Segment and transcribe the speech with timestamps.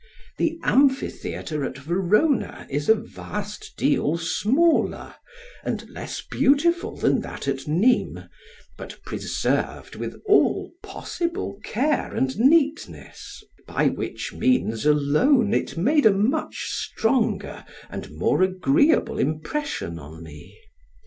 [0.39, 5.13] The amphitheatre at Verona is a vast deal smaller,
[5.63, 8.27] and less beautiful than that at Nismes,
[8.79, 16.11] but preserved with all possible care and neatness, by which means alone it made a
[16.11, 20.57] much stronger and more agreeable impression on me.